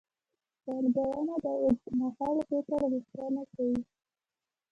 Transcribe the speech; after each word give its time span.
پانګونه 0.63 1.35
د 1.43 1.45
اوږدمهال 1.61 2.35
فکر 2.49 2.81
غوښتنه 2.91 3.41
کوي. 3.53 3.81